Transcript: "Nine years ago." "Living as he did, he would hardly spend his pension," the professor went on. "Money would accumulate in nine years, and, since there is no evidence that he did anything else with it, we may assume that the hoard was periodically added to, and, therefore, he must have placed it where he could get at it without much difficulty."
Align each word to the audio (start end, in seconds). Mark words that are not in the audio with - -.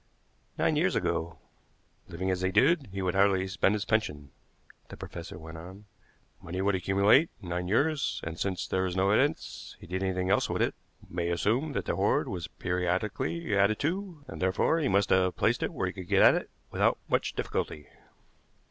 "Nine 0.57 0.77
years 0.77 0.95
ago." 0.95 1.37
"Living 2.07 2.31
as 2.31 2.41
he 2.41 2.49
did, 2.51 2.87
he 2.91 3.03
would 3.03 3.13
hardly 3.13 3.47
spend 3.47 3.75
his 3.75 3.85
pension," 3.85 4.31
the 4.89 4.97
professor 4.97 5.37
went 5.37 5.59
on. 5.59 5.85
"Money 6.41 6.59
would 6.59 6.73
accumulate 6.73 7.29
in 7.39 7.49
nine 7.49 7.67
years, 7.67 8.19
and, 8.23 8.39
since 8.39 8.67
there 8.67 8.87
is 8.87 8.95
no 8.95 9.11
evidence 9.11 9.75
that 9.75 9.81
he 9.81 9.85
did 9.95 10.03
anything 10.03 10.31
else 10.31 10.49
with 10.49 10.63
it, 10.63 10.73
we 11.07 11.15
may 11.17 11.29
assume 11.29 11.73
that 11.73 11.85
the 11.85 11.95
hoard 11.97 12.27
was 12.27 12.47
periodically 12.47 13.55
added 13.55 13.77
to, 13.81 14.25
and, 14.27 14.41
therefore, 14.41 14.79
he 14.79 14.87
must 14.87 15.11
have 15.11 15.35
placed 15.37 15.61
it 15.61 15.71
where 15.71 15.85
he 15.85 15.93
could 15.93 16.07
get 16.07 16.23
at 16.23 16.33
it 16.33 16.49
without 16.71 16.97
much 17.07 17.33
difficulty." 17.33 17.87